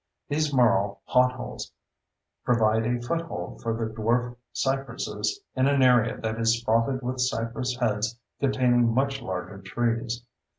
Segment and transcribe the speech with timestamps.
[0.29, 1.71] These marl potholes
[2.43, 7.75] provide a foothold for the dwarf cypresses in an area that is spotted with cypress
[7.77, 10.25] heads containing much larger trees.